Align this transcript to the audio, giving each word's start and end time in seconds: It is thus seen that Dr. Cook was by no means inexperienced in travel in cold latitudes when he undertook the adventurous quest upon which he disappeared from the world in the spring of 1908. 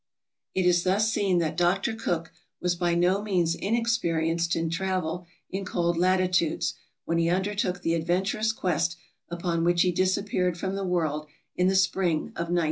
It 0.55 0.65
is 0.65 0.81
thus 0.81 1.13
seen 1.13 1.37
that 1.37 1.55
Dr. 1.55 1.93
Cook 1.93 2.31
was 2.59 2.73
by 2.73 2.95
no 2.95 3.21
means 3.21 3.53
inexperienced 3.53 4.55
in 4.55 4.71
travel 4.71 5.27
in 5.51 5.63
cold 5.63 5.95
latitudes 5.95 6.73
when 7.05 7.19
he 7.19 7.29
undertook 7.29 7.83
the 7.83 7.93
adventurous 7.93 8.51
quest 8.51 8.97
upon 9.29 9.63
which 9.63 9.83
he 9.83 9.91
disappeared 9.91 10.57
from 10.57 10.73
the 10.73 10.83
world 10.83 11.27
in 11.55 11.67
the 11.67 11.75
spring 11.75 12.29
of 12.29 12.49
1908. 12.49 12.59